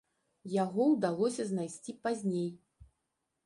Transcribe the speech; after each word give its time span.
Яго 0.63 0.87
ўдалося 0.93 1.47
знайсці 1.51 1.97
пазней. 2.07 2.49